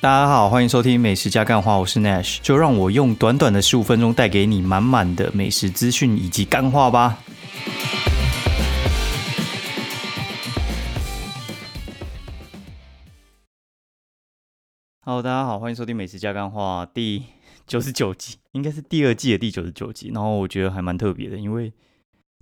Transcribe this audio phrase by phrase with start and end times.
[0.00, 7.18] 大家好，欢迎收听《美食加干话》，我是 Nash，就让我用短短的十五分钟带给你满满的美食资讯以及干话吧。
[15.00, 17.24] Hello，大家好，欢迎收听《美食加干话》第
[17.66, 20.12] 九十九集，应该是第二季的第九十九集。
[20.14, 21.72] 然后我觉得还蛮特别的，因为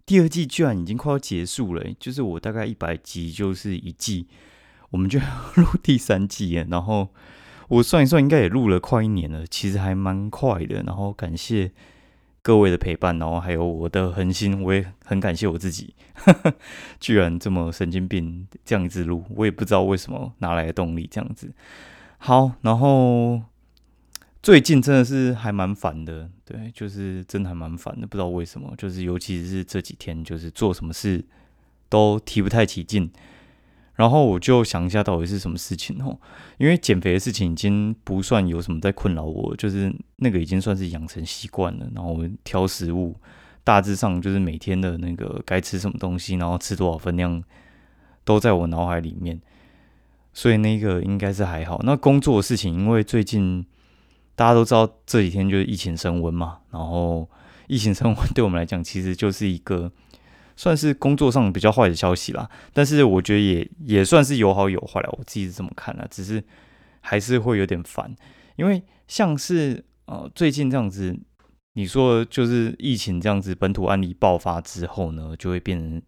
[0.05, 4.29] 第二季居然已经快要结束了，就是我大概一百集就是一季，
[4.91, 6.53] 我们就要录第三季。
[6.69, 7.09] 然后
[7.69, 10.83] 我算一算，应该也录了快一年了，其实还蛮快的。
[10.85, 11.73] 然后感谢
[12.43, 15.95] 各位的陪伴，然后还有我的恒心，我也很感谢我自己，
[17.01, 21.53] 居然这么神经病这样子录，我也不知道为什么哪来的动力这样子。
[22.19, 23.43] 好，然后
[24.43, 31.25] 最近真的是还蛮烦的，对，就是真的还蛮烦的，不知道为什么，就是尤其是这几天，就是做什么事
[31.89, 33.11] 都提不太起劲。
[33.97, 36.19] 然后我就想一下，到底是什么事情哦？
[36.59, 41.87] 因为减肥的事情已经不算有什么在困扰我，就是那个已经算是养成习惯了。
[41.95, 43.17] 然后挑食物，
[43.65, 47.43] 大致上就是每天的那个该吃什么东西，然后吃多少分量，
[48.23, 49.41] 都在我脑海里面。
[50.35, 51.81] 所以那个应该是还好。
[51.83, 53.65] 那工作的事情，因为最近
[54.35, 57.27] 大家都知道这几天就是疫情升温嘛，然后
[57.69, 59.91] 疫情升温 对我们来讲，其实就是一个
[60.57, 62.49] 算是工作上比较坏的消息啦。
[62.73, 66.07] 但是我觉得也也算是有好有坏了，我自己是这么看的。
[66.11, 66.43] 只是
[67.01, 68.13] 还是会有点烦，
[68.57, 71.17] 因为像是呃最近这样子，
[71.75, 76.03] 你说就是疫情这样子本土案例爆发之后呢，就会变成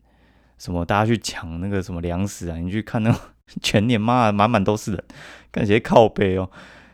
[0.58, 3.14] 什么大家去抢那个什么粮食啊，你去看那。
[3.62, 5.04] 全年妈满满都是人，
[5.50, 6.50] 感觉靠背哦。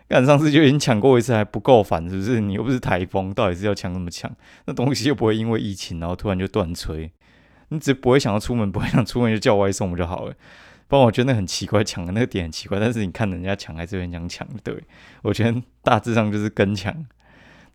[0.07, 2.39] 干上次就已经抢过一次，还不够烦，是不是？
[2.39, 4.31] 你又不是台风，到底是要抢那么抢？
[4.67, 7.11] 那东西又不会因为疫情然后突然就断炊，
[7.69, 10.35] 你只不会想要出门，不会想出门就叫外送不就好了？
[10.87, 12.79] 不然我觉得那很奇怪，抢的那个点很奇怪。
[12.79, 14.47] 但是你看人家抢，还是很想抢。
[14.63, 14.77] 对
[15.23, 16.95] 我觉得大致上就是跟抢，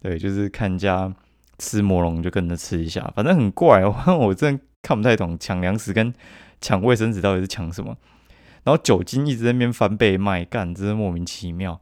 [0.01, 1.11] 对，就是看人家
[1.57, 3.95] 吃魔龙就跟着吃一下，反正很怪哦。
[4.15, 6.13] 我真的看不太懂抢粮食跟
[6.61, 7.97] 抢卫生纸到底是抢什么。
[8.63, 11.81] 然后酒精一直在那边翻倍卖，干真是莫名其妙。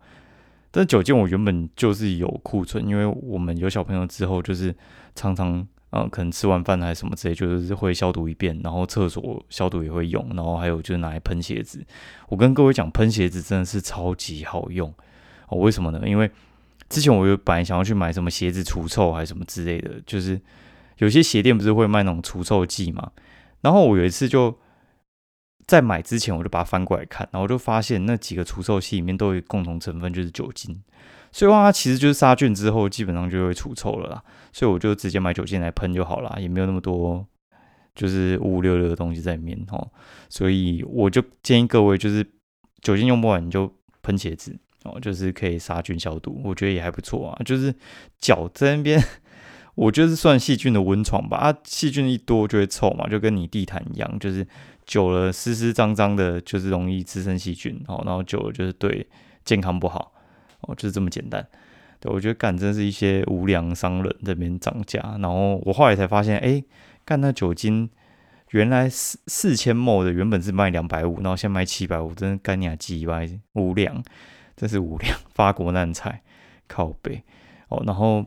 [0.71, 4.73] 但酒精我原本就是有库存，因为我们有小朋友之后，就是
[5.15, 11.85] 常常呃可能吃完饭还是什么之类，就是会消毒一遍，然后厕所消毒也会用，然后还有就是拿来喷鞋子。
[12.29, 14.93] 我跟各位讲，喷鞋子真的是超级好用
[15.49, 15.57] 哦。
[15.57, 16.01] 为什么呢？
[16.05, 16.29] 因为
[16.89, 20.39] 之前我有本来想要去买什么鞋子除臭还是什么之类的，就是
[20.97, 23.11] 有些鞋店不是会卖那种除臭剂嘛。
[23.61, 24.57] 然后我有一次就。
[25.67, 30.81] 在买之前，我就把它翻过来看，然后就发现那几个除臭剂里面都有共同成分，就是酒精。
[31.31, 34.23] 所以话，它其实就是杀菌之后，基本上就会除臭了啦。
[34.51, 37.25] 所以我就直接买酒精来喷就好了，也没有那么多
[37.95, 39.87] 就是五五六六的东西在里面哦。
[40.29, 42.25] 所以我就建议各位，就是
[42.81, 43.71] 酒精用不完你就
[44.01, 47.41] 喷茄子哦，就是可以杀菌消毒，我觉得也还不错啊。
[47.43, 47.73] 就是
[48.19, 49.03] 脚在那边，
[49.75, 51.37] 我觉得是算细菌的温床吧。
[51.37, 54.47] 啊，细菌一多就会臭嘛，就跟你地毯一样，就是。
[54.87, 58.01] 久了湿湿脏脏的，就是容易滋生细菌哦。
[58.05, 59.05] 然后久了就是对
[59.43, 60.13] 健康不好
[60.61, 61.45] 哦，就是这么简单。
[61.99, 64.99] 对我觉得干真是一些无良商人这边涨价。
[65.19, 66.63] 然后我后来才发现，哎，
[67.03, 67.89] 干那酒精
[68.51, 74.03] 原来四四千亩的原本是卖两百五，然后现在卖七百五，真的干你啊鸡歪无良，
[74.55, 76.21] 真是无良，发国难财，
[76.67, 77.23] 靠背
[77.69, 77.81] 哦。
[77.85, 78.25] 然后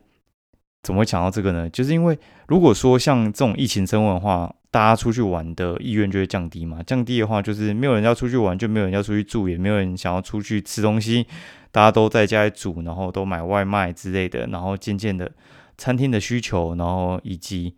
[0.82, 1.68] 怎么会讲到这个呢？
[1.70, 2.18] 就是因为
[2.48, 4.54] 如果说像这种疫情升温的话。
[4.72, 6.80] 大家出去玩的意愿就会降低嘛？
[6.84, 11.26] 降低的话，就是没有人要出去玩，就没有人要出去住，也没有人想要出去吃东西。
[11.72, 15.28] 大家都在家里煮，然后都买外卖之类的，然后渐渐的，
[15.76, 17.74] 餐厅的需求，然后以及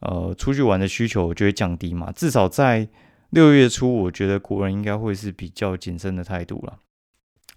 [0.00, 2.10] 呃出去玩的需求就会降低嘛。
[2.10, 2.88] 至少在
[3.30, 6.76] 六月初，我觉得国人应该会是比较谨慎的态度了。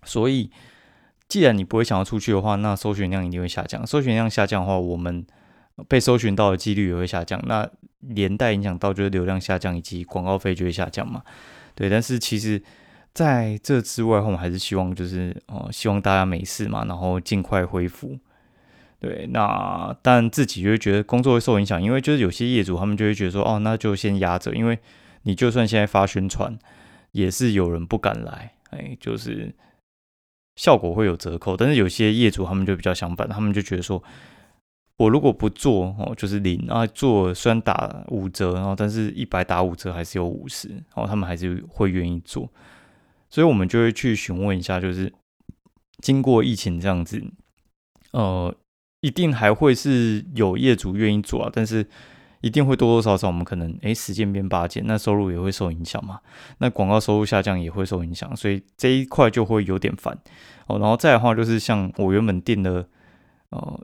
[0.04, 0.52] 所以，
[1.28, 3.86] 既然你不会想要出去的话，那搜寻量一定会下降。
[3.86, 5.26] 搜寻量下降的话，我们。
[5.90, 7.70] 被搜寻到的几率也会下降，那
[8.00, 11.22] 连带影响到就是流量下降以及广告费就会下降嘛。
[11.74, 12.64] 对，但是其实
[13.14, 18.18] 在这之外，我们还是希望就是哦，希望大家没事嘛，然后尽快恢复。
[19.02, 24.80] 对，那但自己就会觉得工作会受影响，因为就是有些业主他们就会觉得说，哦，那就先压着，因为
[25.24, 26.58] 你就算现在发宣传，
[27.12, 29.54] 也是有人不敢来，哎，就是
[30.56, 31.56] 效果会有折扣。
[31.58, 34.04] 但是有些业主他们就比较相反，他们就觉得说。
[34.98, 36.88] 我如果不做哦，就是零啊。
[36.88, 42.50] 做虽然打五折，然后但是一百打五折还是有五十，然后他们还是会愿意做。
[43.30, 45.12] 所以我们就会去询问一下，就是
[46.02, 47.22] 经过疫情这样子，
[48.12, 48.56] 呃，
[49.02, 51.52] 一定还会是有业主愿意做啊。
[51.54, 51.86] 但是
[52.46, 56.20] 一定会多多少少我们可能诶十件变八件，那收入也会受影响嘛。
[56.60, 60.16] 那广告收入下降也会受影响，所以这一块就会有点烦
[60.68, 60.78] 哦。
[60.78, 62.88] 然后再的话就是像我原本定的
[63.50, 63.84] 呃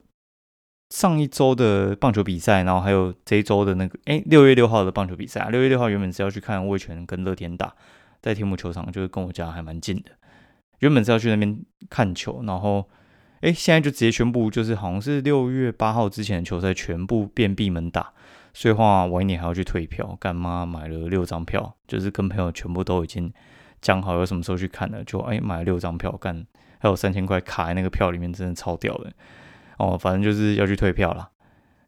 [0.90, 7.74] 上一周的棒球比赛，然后还有这一周的那个诶六月六号的棒球比赛，六月六号原本是要去看魏权跟乐天打，
[8.20, 10.12] 在天母球场，就是跟我家还蛮近的。
[10.78, 11.60] 原本是要去那边
[11.90, 12.88] 看球，然后。
[13.42, 18.12] 哎，现在就直接宣布，就是好像是六月八号之前的球赛全部变闭门打，
[18.52, 20.16] 所以话晚一点还要去退票。
[20.20, 23.32] 干妈买了六张票，就是跟朋友全部都已经
[23.80, 26.46] 讲好要什么时候去看了，就哎买了六张票，干
[26.78, 29.12] 还有三千块卡在那个票里面，真的超屌的
[29.78, 29.96] 哦。
[29.96, 31.30] 反正就是要去退票了，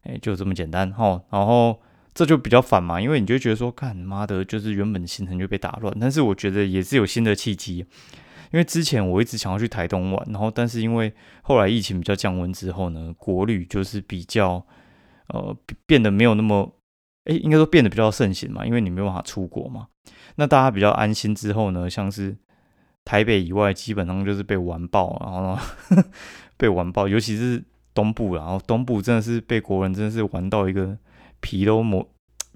[0.03, 1.23] 哎，就这么简单哦。
[1.29, 1.79] 然后
[2.13, 7.85] 这就比较烦嘛，因为你就觉得说，干妈的，就是原本行程就被打乱，但是我觉得也是有新的契机。
[8.51, 14.65] 因为之前我一直想要去台东玩，然后但是因为后来疫情比较降温之后呢，国旅就是比较
[15.27, 15.55] 呃
[15.85, 16.75] 变得没有那么
[17.25, 19.87] 哎，应该说变得比较盛行嘛，因为你没有办法出国嘛。
[20.35, 22.35] 那大家比较安心之后呢，像是
[23.03, 26.05] 台北以外，基本上就是被完爆，然后呢
[26.57, 27.63] 被完爆，尤其是
[27.93, 30.97] 东部，然后东部真的是被国人真的是玩到一个
[31.39, 32.07] 皮都磨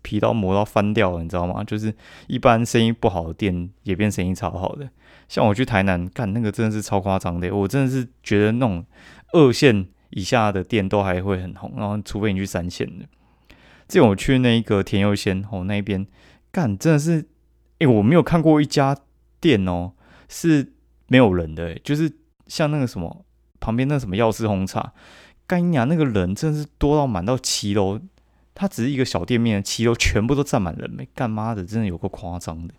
[0.01, 1.63] 皮都磨到翻掉了，你知道吗？
[1.63, 1.93] 就是
[2.27, 4.89] 一般生意不好的店也变生意超好的。
[5.27, 8.85] 像我去台南干那个真的是超夸张的，我真的是觉得那种
[9.33, 13.05] 二线以下的店都还会很红，然后除非你去三线的。
[13.87, 16.05] 这种我去那个田佑仙哦那边
[16.51, 17.27] 干真的是，
[17.79, 18.95] 哎我没有看过一家
[19.39, 19.93] 店哦
[20.27, 20.73] 是
[21.07, 22.11] 没有人的，就是
[22.47, 23.25] 像那个什么
[23.59, 24.93] 旁边那什么药师红茶，
[25.47, 27.99] 干娘那个人真的是多到满到七楼，
[28.53, 32.73] 它只是一个小店面，七楼全部都站满人没干妈的，真的有个夸张的，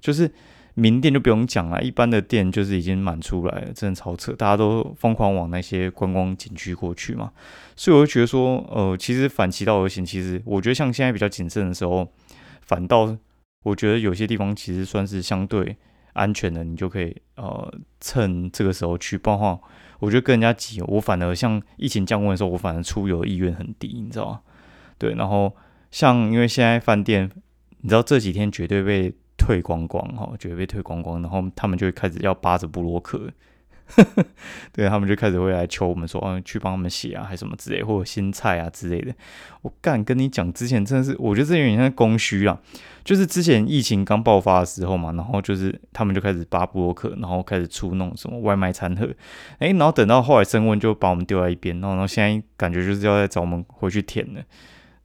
[0.00, 0.32] 就是。
[0.78, 7.32] 名店就不用讲了，一般的店就是已经满出来了，真的超扯，大家都疯狂往那些观光景区过去嘛，
[7.74, 12.08] 所以我就觉得说，呃，其实反其道而行，其实我觉得像现在比较谨慎的时候，
[12.62, 13.16] 反倒
[13.64, 15.76] 我觉得有些地方其实算是相对
[16.12, 19.18] 安全的，你就可以呃趁这个时候去。
[19.18, 19.60] 不然的话，
[19.98, 24.40] 我觉得跟人家挤，我反而像疫情降温的时候，我反而出游意愿很低，你知道吗？
[24.96, 25.56] 对，然后
[25.90, 27.28] 像因为现在饭店，
[27.80, 29.12] 你知道这几天绝对被。
[29.48, 33.32] 退光光哈，绝对被退光光，然后他们就会开始要扒着布洛克，
[34.74, 39.14] 对他们就开始会来求我们说，嗯，去帮他们写啊，还是什么之类，或者新菜啊之类的。
[39.62, 42.60] 我干跟你讲，之前真的是，我觉得这有点像供需啊，
[43.02, 49.08] 就是之前疫情刚爆发的时候嘛，然后就是他们就开始扒布洛克，然后开始出那种什么外卖餐盒，
[49.60, 54.42] 哎，然后等到后来升温，就把我们丢在一边，然后然后现在感觉就是要再找我们回去填了，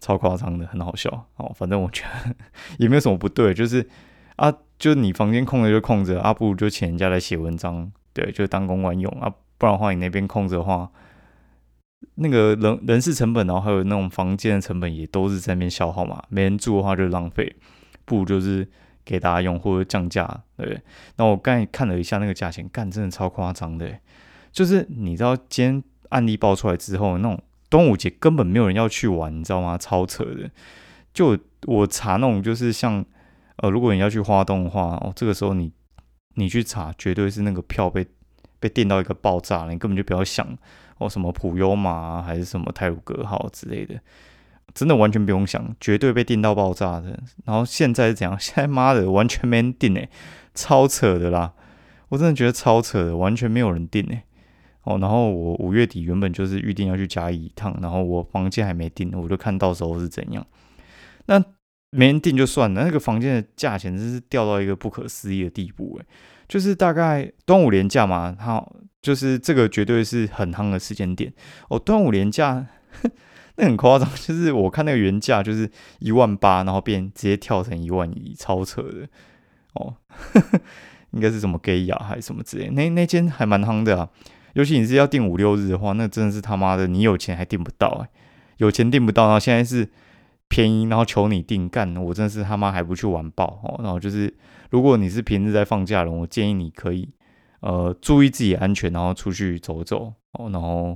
[0.01, 1.49] 超夸张的，很好笑哦。
[1.55, 2.35] 反正我觉得
[2.79, 3.87] 也没有什么不对，就是。
[4.35, 10.89] 啊，就你房间空着就空着，啊，不如就请人家来写文章，对，就当公关用啊，不然的话你那边空着的话，
[12.15, 17.55] 那个人人事成本，然后还有那种房间的成本也都是在那边消耗嘛，没人住的话就浪费，
[18.05, 18.67] 不如就是
[19.05, 20.81] 给大家用或者降价，对。
[21.17, 23.87] 那我刚才看了一下那个价钱，干真的超夸张的，
[24.51, 27.39] 就是你知道今天案例爆出来之后，那种
[27.69, 29.77] 端午节根本没有人要去玩，你知道吗？
[29.77, 30.49] 超扯的，
[31.13, 31.37] 就
[31.67, 33.05] 我查那种就是像。
[33.63, 35.71] 呃，如果你要去花东的话，哦，这个时候你
[36.35, 38.05] 你去查，绝对是那个票被
[38.59, 40.45] 被电到一个爆炸了，你根本就不要想
[40.97, 43.97] 哦，什么普悠玛还是什么泰鲁格号之类的，
[44.73, 47.17] 真的完全不用想，绝对被电到爆炸的。
[47.45, 48.35] 然后现在是怎样？
[48.37, 50.09] 现在妈的完全没人订诶，
[50.53, 51.53] 超扯的啦！
[52.09, 54.23] 我真的觉得超扯的，完全没有人订诶。
[54.83, 60.45] 哦，然后我五月底原本就是预定要去嘉义一趟，然后我房间还没订，我就看到时候是怎样。
[61.27, 61.41] 那。
[61.95, 66.05] 没人订就算了，那个房间的价钱真是掉到一个不可思议的地步诶，
[66.47, 68.65] 就是大概端午连假嘛，它
[69.01, 71.31] 就是这个绝对是很夯的时间点
[71.69, 71.77] 哦。
[71.77, 72.65] 端午连假
[73.57, 75.69] 那很夸张，就是我看那个原价就是
[75.99, 79.07] 一万八，然后变直接跳成一万一，超扯的
[79.73, 79.95] 哦。
[81.11, 84.09] 应该是什么 gay 呀还是什么之类，那那间还蛮夯的啊。
[84.53, 88.09] 尤其你是要订五六日的话，那真的是他妈的，你有钱还订不到哎，
[88.57, 89.87] 有钱订不到，然后现在是。
[90.53, 93.79] 便宜，然后求你定干，我真是他妈还不去玩爆哦。
[93.81, 94.31] 然后就是，
[94.69, 97.09] 如果你是平日在放假了，我建议你可以
[97.61, 100.51] 呃注意自己安全，然后出去走走哦。
[100.51, 100.95] 然后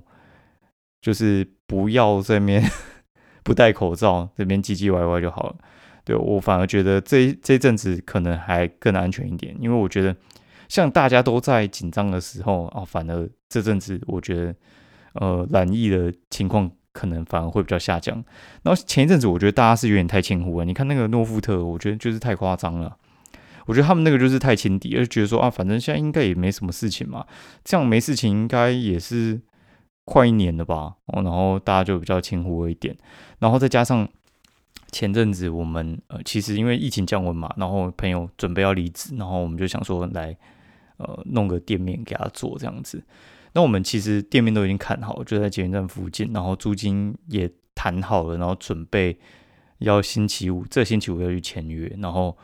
[1.02, 2.64] 就是不要这边
[3.44, 5.56] 不戴口罩，这边唧唧歪歪就好了。
[6.06, 10.16] 对我反而觉得这这阵子可能还更安全一点，因为我觉得
[10.70, 14.56] 像大家都在紧张的时候啊，反而这阵子我觉得
[15.14, 16.70] 呃染疫的情况。
[16.98, 18.16] 可能反而会比较下降。
[18.64, 20.66] 然后前一阵子，我觉得大家是有点太轻忽了。
[20.66, 22.98] 你看那个诺富特，我觉得就是太夸张了。
[23.68, 27.24] 我觉得他们那个就是太轻敌，而觉得说啊，反正现在应该也没什么事情嘛，
[27.64, 29.40] 这样没事情应该也是
[30.06, 30.96] 快一年了吧。
[31.06, 32.98] 哦，然后大家就比较轻忽了一点。
[33.38, 34.08] 然后再加上
[34.92, 40.36] 前阵子我们呃，其实因为疫情降温嘛，然后朋友准备要离职，然后我们就想说来
[40.98, 43.04] 呃弄个店面给他做这样子。
[43.58, 49.18] 那我们其实店面都已经看好，就在捷运站附近，然后租金也谈好了，然后准备
[49.80, 52.38] 要星期五，这星期五要去签约，然后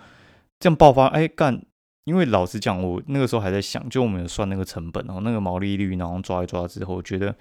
[0.60, 1.63] 这样爆发，哎干！
[2.05, 7.36] 因为老实讲，我那个时候还在想，就我们有算那个成本，然后那个毛利率，然后抓一抓之后，觉得，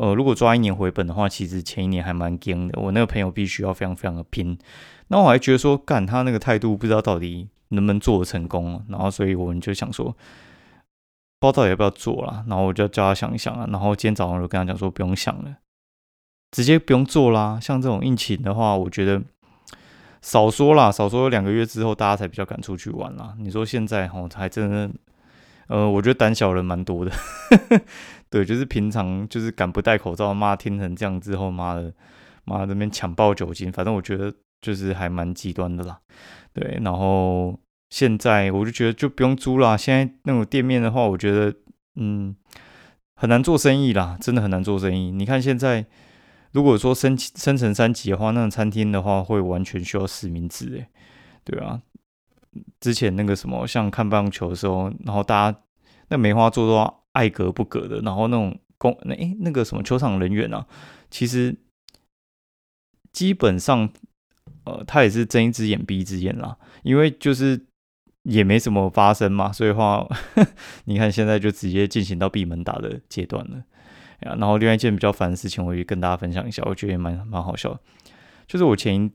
[0.00, 2.80] 呃，如果抓一年回本的话，其实前一年还蛮惊的。
[2.80, 4.58] 我那个朋友必须要非常非常的拼，
[5.06, 8.84] 那我还觉得说，干他那个态度，不知道到底能不能做成功。
[8.88, 10.16] 然后，所以我们就想说，
[11.44, 12.44] 不知道到底要不要做了。
[12.48, 13.66] 然后我就叫他想一想啊。
[13.70, 15.56] 然后今天早上就跟他讲说，不用想了，
[16.50, 17.58] 直接不用做啦。
[17.60, 19.22] 像这种疫情的话，我觉得。
[20.22, 23.34] 少说啦，少说两个月之后，大家才比较敢出去玩啦。
[23.38, 24.90] 你说现在吼，还真的，
[25.68, 27.12] 呃，我觉得胆小人蛮多的。
[28.30, 31.92] 对，就是平常就是敢不戴口罩，妈听成这样之后，妈的，
[32.46, 34.32] 妈那边抢爆酒精，反正我觉得
[34.62, 35.98] 就是还蛮极端的啦。
[36.54, 37.60] 对，然后
[37.90, 39.76] 现在我就觉得就不用租啦。
[39.76, 41.54] 现在那种店面的话，我觉得
[41.96, 42.34] 嗯
[43.16, 45.10] 很难做生意啦，真的很难做生意。
[45.10, 45.86] 你看现在。
[46.54, 50.86] 如果说升升成三级的话，那种餐厅的话会完全需要实名制诶，
[51.42, 51.82] 对啊。
[52.78, 55.58] 之前那个什么，像看棒球的时候，然后大家
[56.10, 60.64] 那梅花座都爱隔不隔的，然后那种公那诶那个什么球场人员啊，
[61.10, 61.56] 其实
[63.12, 63.90] 基本上
[64.64, 67.66] 呃他也是睁一只眼闭一只眼啦，因为就是
[68.24, 70.06] 也没什么发生嘛， 所以话
[70.84, 73.62] 你看现在就直接进行到闭门打的阶段了。
[74.20, 77.78] 然后另外一件比较烦的事情，我也跟大家分享一下，我觉得也蛮蛮好笑。
[78.46, 79.10] 就是我前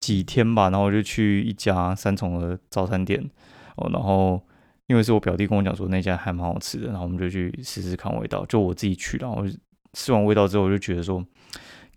[0.00, 3.28] 几天吧，然后我就去一家三重的早餐店
[3.76, 4.40] 哦，然后
[4.86, 8.46] 因为是我表弟跟我讲说那家还蛮好吃的，然后我们就去试试看味道。
[8.46, 9.44] 就我自己去，然后
[9.92, 11.24] 吃完味道之后，我就觉得说，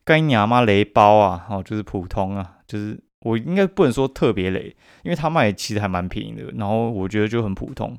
[0.03, 7.97] 该娘妈雷包啊，哦，就是普通啊，就是我应该不能说特别雷，因为他卖其实还蛮便宜的，然后我觉得就很普通。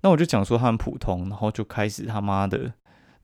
[0.00, 2.72] 那我就讲说他很普通，然后就开始他妈的。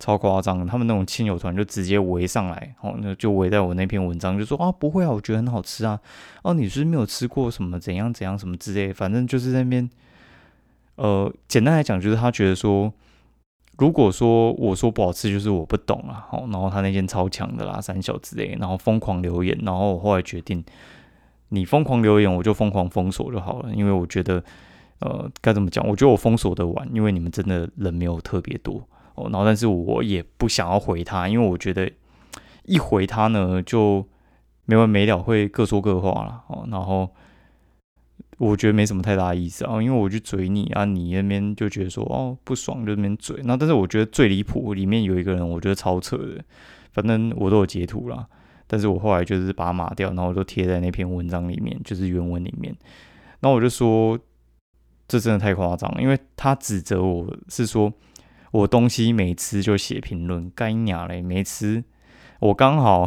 [0.00, 5.98] 超夸张，他们那种亲友团就直接围上来，哦，那就围在我那篇文章，就说啊，不会啊，我觉得很好吃啊，
[6.42, 9.88] 哦，你是没有吃过什么怎样怎样什么之类，反正就是那边，
[10.96, 12.92] 呃，简单来讲，就是他觉得说，
[13.78, 20.62] 如果说我说不好吃，就是我不懂啊，哦，然后他那件超强的啦，三小之类，然后疯狂留言，然后我后来决定，
[21.54, 24.42] 你疯狂留言，我就疯狂封锁就好了，因为我觉得，
[25.00, 28.86] 呃，该怎么讲，我觉得我封锁的晚，因为你们真的人没有特别多。
[29.14, 31.90] 哦，然后但是我也不想要回他，因为我觉得
[32.64, 34.04] 一回他呢就
[34.64, 36.42] 没完没了，会各说各话了。
[36.48, 37.08] 哦，然后
[38.38, 43.40] 我觉得没什么太大意思啊，因为我去嘴你啊，你那边就觉得说哦不爽就那边嘴。
[43.44, 46.42] 那但是我觉得最离谱里面有一个人，我觉得超扯的，
[46.92, 48.26] 反正我都有截图啦，
[48.74, 52.74] 但是我后来就是把它码掉，然后我都贴在那篇文章里面，就是原文里面。
[53.38, 54.18] 然后我就说
[55.06, 57.92] 这真的太夸张，因为他指责我是说。
[58.54, 61.82] 我东西没吃就写评论，该鸟嘞没吃。
[62.38, 63.04] 我刚好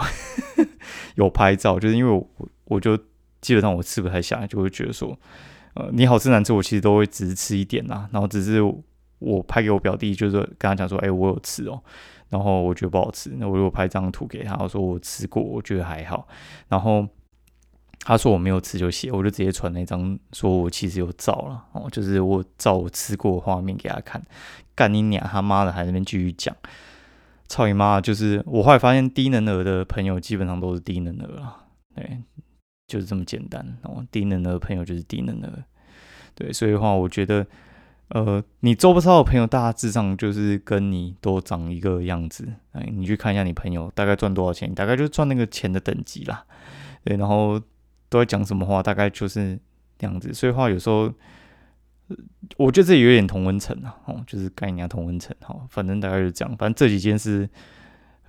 [1.16, 2.98] 有拍照，就是因为我我就
[3.40, 5.18] 基本上我吃不太下，就会觉得说，
[5.76, 8.10] 呃，你好吃难吃，我其实都会只是吃一点啦。
[8.12, 8.62] 然后只是
[9.20, 11.82] 我拍给我表弟，就是跟他讲说，哎，我有吃哦。
[12.30, 16.28] 然后我觉得不好吃，那我如果拍张图给他，我说我吃过，我觉得还好。
[16.68, 17.08] 然后
[18.00, 24.22] 他说我没有吃就写，我就直接传那张，说我其实有照了哦，就是我照我吃过的画面给他看。
[24.76, 26.56] 干你娘他妈的，还在那边继续讲，
[27.48, 28.00] 操你妈！
[28.00, 31.66] 就是我后来发现，低能儿的朋友基本上都是低能儿啊，
[31.96, 32.22] 对，
[32.86, 34.06] 就是这么简单哦。
[34.12, 35.64] 低能儿的朋友就是低能儿，
[36.36, 37.48] 对，所以的话，我觉得，
[38.10, 42.48] 呃，你周不超的朋友，大致上就是跟你都长一个样子。
[42.72, 46.46] 哎，你去看一下你朋友大概赚多少钱，大概就赚那个钱的等级啦，
[47.04, 47.60] 对，然后
[48.10, 49.60] 都在讲什么话，大概就是
[49.98, 50.34] 这样子。
[50.34, 51.12] 所以话有时候。
[52.56, 56.56] 我觉得这有点同温层啊，哦，就是概念同温层，哈，反正大概就这样。
[56.56, 57.50] 反正这几件事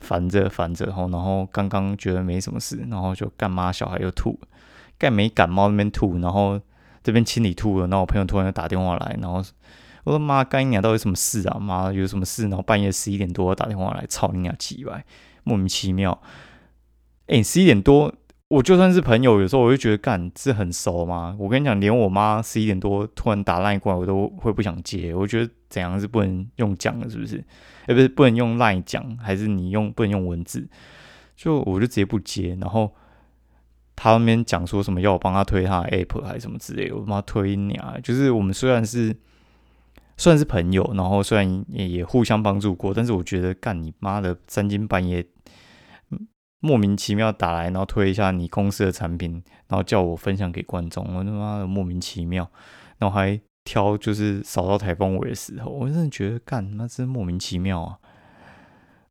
[0.01, 4.37] 烦着烦着，哈，然后刚刚觉得没什么事，然后就干妈小孩又吐，
[4.99, 6.61] 干没感冒那边吐，然后
[7.09, 9.43] 这边清理吐了，然后我朋友突然就打电话来，然后
[10.05, 11.59] 我说妈，干你娘到底什么事啊？
[11.59, 12.43] 妈有什么事？
[12.49, 15.03] 然后半夜十一点多打电话来，操你娘鸡歪，
[15.43, 16.21] 莫名其妙。
[17.29, 18.13] 哎，十一点多。
[18.49, 21.35] 我就算是朋友，有时候我就觉得干这很熟吗？
[21.39, 25.15] 我跟你讲，连我妈十一点多突然打烂过来，我都会不想接。
[25.15, 27.43] 我觉得怎样是不能用讲的，是不是？
[27.87, 30.69] 哎，不是不能用赖讲，还是你用不能用文字？
[31.37, 32.55] 就我就直接不接。
[32.61, 32.95] 然后
[34.01, 37.97] 他那边讲说什么要我帮他推他的 app 还是什么之类，我他妈推你啊！
[38.01, 39.15] 就是我们虽然是
[40.17, 45.27] 算是朋友，然后虽然也也互相帮助过，但是我觉得干你妈的三更半夜。
[46.61, 52.51] 莫名其妙打来，然后推一下你公司的产品，然后叫我分享给观众，我他妈的莫名其妙，
[52.99, 57.99] 然后还挑就是扫到台风尾的时候，我真的觉得干那真莫名其妙啊！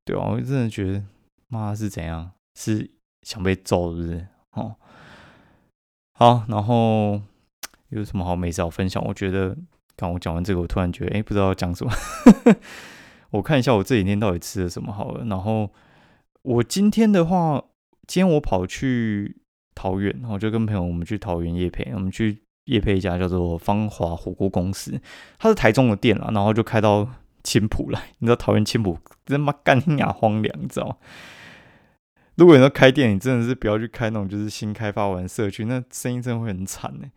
[0.03, 1.01] 对啊，我真的觉得
[1.47, 2.91] 妈是怎样，是
[3.21, 4.27] 想被揍是不是？
[4.57, 4.75] 哦，
[6.13, 7.21] 好，然后
[7.89, 9.03] 有什么好美食好分享？
[9.05, 9.55] 我觉得
[9.95, 11.93] 刚我讲完这个，我突然觉得哎，不知道要讲什么。
[13.31, 15.69] 我看一下我这几天到底吃了什么好了，然后。
[16.43, 17.61] 我今天的话，
[18.07, 19.35] 今天我跑去
[19.75, 24.97] 桃园，然后就跟朋友我们去桃园夜配，我们去夜配一家叫做芳华火锅公司，
[25.37, 27.05] 它是台中的店啦，然后就开到
[27.43, 30.95] 青浦来，你知道桃园青浦真妈干牙荒凉，你知道吗？
[32.37, 37.07] 如果你要开店，你真的是不要去开那种就是新开发完社区，那生意真的会很惨呢。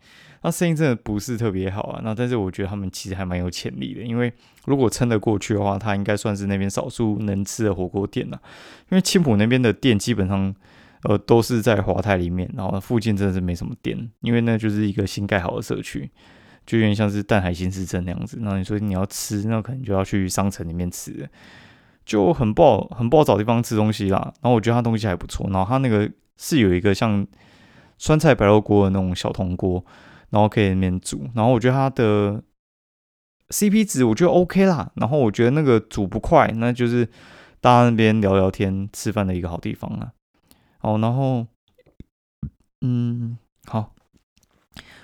[0.43, 2.01] 那生意真的不是特别好啊。
[2.03, 4.33] 那但是我觉得他们其实还蛮有潜力的，因为
[4.65, 8.41] 如果撑得过去的话，它应该算是那边少数能吃的火锅店了。
[8.89, 10.53] 因为青浦那边的店基本上，
[11.03, 16.09] 呃，都是在华泰里面，然后附近真的是没什么店，因为那就是一个新盖好的社区，
[16.65, 18.39] 就有点像是淡海新市镇那样子。
[18.41, 21.29] 那你说你要吃，那可能就要去商城里面吃，
[22.05, 24.33] 就很不好，很不好找地方吃东西啦。
[24.41, 27.25] 然后我觉得它东西还不错，然后它那个是有一个像
[27.97, 29.83] 酸菜白肉锅的那种小铜锅。
[30.31, 32.41] 然后可以里面煮，然后我觉得它的
[33.49, 34.89] CP 值我觉得 OK 啦。
[34.95, 37.05] 然后我觉得那个煮不快，那就是
[37.59, 40.13] 大家那边聊聊天、吃饭的一个好地方啊。
[40.79, 41.45] 哦，然后
[42.79, 43.93] 嗯，好，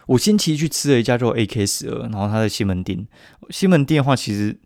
[0.06, 3.06] 我星期一去吃了一家叫 AK 十二，然后它在西门町。
[3.50, 4.58] 西门町的话，其实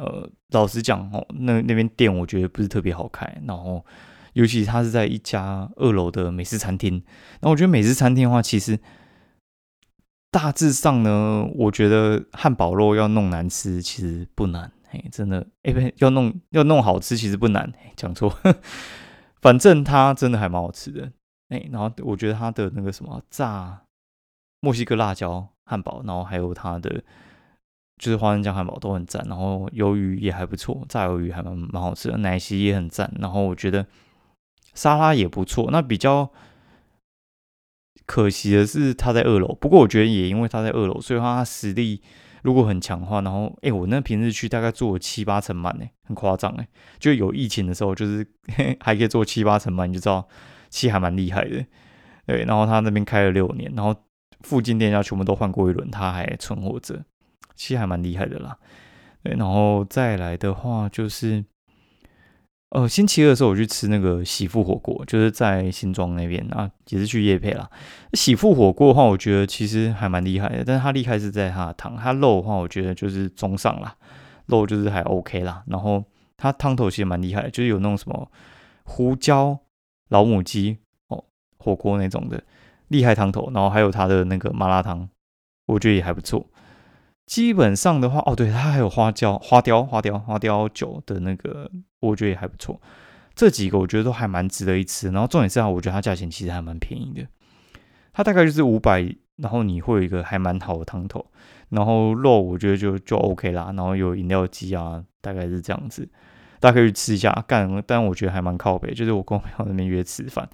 [0.00, 3.40] 呃，老实讲哦，那那边店我觉得不是特别好开。
[3.46, 3.84] 然后
[4.32, 7.02] 尤其它是在一家二楼的美式餐厅。
[7.40, 8.78] 那我觉得美式餐厅的话，其实。
[10.32, 18.32] 大致上呢，我觉得汉堡肉要弄难吃其实不难，嘿，真的，哎，不，要弄要弄好吃其实不难，讲错，
[19.42, 21.10] 反正它真的还蛮好吃的，
[21.48, 23.82] 哎，然后我觉得它的那个什么炸
[24.60, 27.02] 墨西哥辣椒汉堡，然后还有它的
[28.00, 33.86] 就是花生酱汉堡都很赞，然后鱿鱼也还不错，炸鱿鱼还蛮蛮好吃的，奶昔也很赞，然后我觉得
[34.74, 36.32] 沙拉也不错，那比较。
[38.06, 42.02] 可惜的是他在二楼，不过我觉得也因为他在二楼，所以他实力
[42.42, 46.66] 如果很强的话，然后哎，我那平日去大概坐七八成满呢，很夸张哎，
[46.98, 48.26] 就有疫情的时候，就是
[48.82, 50.26] 还可以坐七八成满，你就知道
[50.70, 51.64] 其实还蛮厉害的。
[52.26, 53.94] 对，然后他那边开了六年，然后
[54.40, 57.04] 附近店家全部都换过一轮，他还存活着，
[57.60, 58.56] 其实还蛮厉害的啦。
[59.22, 61.44] 对，然后再来的话就是。
[62.72, 67.68] 呃，星期二的时候我去吃那个喜富火锅，就是在新庄那边啊，也是去夜配啦。
[68.12, 73.96] 喜富火锅的话，我觉得其实还蛮厉害的，但是它厉害是在它的汤，它肉的话，我觉得就是中上啦，
[74.46, 75.64] 肉就是还 OK 啦。
[75.66, 76.04] 然后
[76.36, 78.30] 它汤头其实蛮厉害的，就是有那种什么
[78.84, 79.58] 胡椒
[80.10, 81.24] 老母鸡哦
[81.58, 82.40] 火锅那种的
[82.86, 85.08] 厉害汤头，然后还有它的那个麻辣汤，
[85.66, 86.46] 我觉得也还不错。
[87.30, 92.80] 基本上的话，哦，对，它还有花椒、花雕、花雕、花雕酒的那个，我觉得也还不错。
[93.36, 95.10] 这几个我觉得都还蛮值得一吃。
[95.12, 97.24] 然后重点是啊，我觉得它价钱其实还蛮便宜的。
[98.12, 101.24] 它大概就是五百，然后你会有一个还蛮好的汤头，
[101.68, 103.72] 然后肉我觉得就就 OK 啦。
[103.76, 106.08] 然后有饮料机啊，大概是这样子，
[106.58, 107.30] 大家可以去吃一下。
[107.46, 110.50] 干，但我觉得还蛮靠北，就是我跟我朋友那边约吃饭，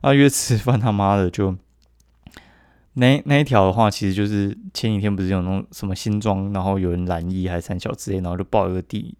[0.00, 1.54] 啊，约吃饭他妈的就。
[2.94, 9.16] 那那一条的话，其实就是前几天不是有那种什么新庄，然后有人染疫还是三小之类，然后就报一个地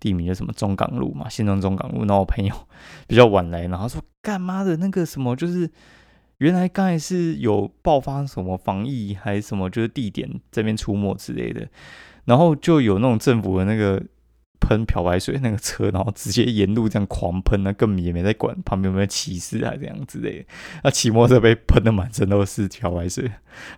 [0.00, 2.00] 地名，就什么中港路嘛，新庄中港路。
[2.00, 2.54] 然后我朋友
[3.06, 5.70] 比较晚来，然后说干妈的那个什么，就是
[6.38, 11.68] 原来刚才是有爆发什么防疫还是什么，就是地点这边出没之类的，
[12.24, 14.02] 然后就有那种政府的那个。
[14.62, 20.44] 喷漂白水那个车，然后直接沿路这样狂喷，那根本也没在管旁边有没有骑士啊这样之类的。
[20.84, 23.30] 那骑摩托车被喷的满身都是漂白水，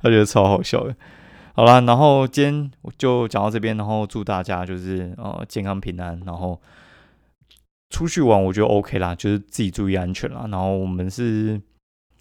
[0.03, 0.95] 他觉得超好笑的。
[1.55, 6.61] 好了，然后今天我就讲到这边，然后祝大家就是呃健康平安，然后
[7.91, 10.47] 出去玩我觉得 OK 啦，就是自己注意安全啦。
[10.51, 11.61] 然后我们是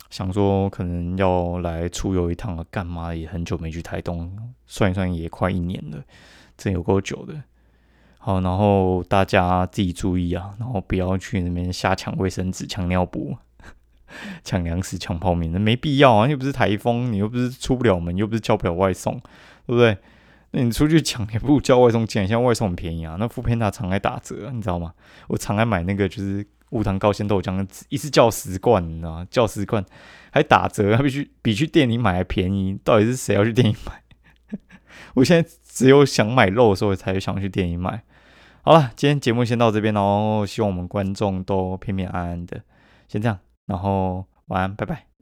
[0.10, 4.32] 想说可能要来出游一趟了，干嘛也很久没去台东，
[4.68, 6.04] 算一算也快一年了，
[6.56, 7.34] 真有够久的。
[8.26, 13.36] 好，然后大家自己注意啊，然后不要去那边瞎抢卫生纸、抢尿布、
[14.46, 16.26] 抢粮食、抢泡面，那没必要啊！
[16.26, 19.20] 又不是台风，你又不是出不了门，又不是叫不了外送，
[19.68, 19.98] 对不对？
[20.52, 23.18] 那你出去抢也不如叫外送，现在外送很便宜啊。
[23.20, 24.94] 那副片他常爱打折，你知道吗？
[25.28, 29.28] 我常爱买那个就是无糖高纤豆浆，一次叫十罐，你知道吗？
[29.30, 29.84] 叫十罐
[30.32, 32.80] 还打折，还必须比去店里买还便宜。
[32.86, 34.60] 到底是谁要去店里买？
[35.16, 38.02] 我现在只有想买肉的时候才想去店里买。
[38.66, 40.46] 好了，今天节目先到这边哦。
[40.48, 42.62] 希望我们观众都平平安安的。
[43.10, 45.13] 先这样，然后晚安，拜拜。